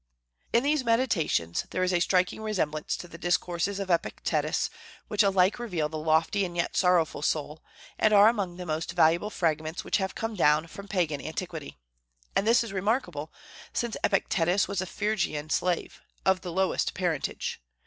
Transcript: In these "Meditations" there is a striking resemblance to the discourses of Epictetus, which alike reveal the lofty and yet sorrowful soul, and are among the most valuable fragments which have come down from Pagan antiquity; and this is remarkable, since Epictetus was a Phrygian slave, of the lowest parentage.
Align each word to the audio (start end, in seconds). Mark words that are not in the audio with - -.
In 0.51 0.63
these 0.63 0.83
"Meditations" 0.83 1.67
there 1.69 1.83
is 1.83 1.93
a 1.93 1.99
striking 1.99 2.41
resemblance 2.41 2.97
to 2.97 3.07
the 3.07 3.19
discourses 3.19 3.79
of 3.79 3.91
Epictetus, 3.91 4.71
which 5.07 5.21
alike 5.21 5.59
reveal 5.59 5.89
the 5.89 5.99
lofty 5.99 6.43
and 6.43 6.57
yet 6.57 6.75
sorrowful 6.75 7.21
soul, 7.21 7.61
and 7.99 8.11
are 8.11 8.27
among 8.27 8.57
the 8.57 8.65
most 8.65 8.93
valuable 8.93 9.29
fragments 9.29 9.83
which 9.83 9.97
have 9.97 10.15
come 10.15 10.33
down 10.33 10.65
from 10.65 10.87
Pagan 10.87 11.21
antiquity; 11.21 11.77
and 12.35 12.47
this 12.47 12.63
is 12.63 12.73
remarkable, 12.73 13.31
since 13.73 13.95
Epictetus 14.03 14.67
was 14.67 14.81
a 14.81 14.87
Phrygian 14.87 15.51
slave, 15.51 16.01
of 16.25 16.41
the 16.41 16.51
lowest 16.51 16.95
parentage. 16.95 17.61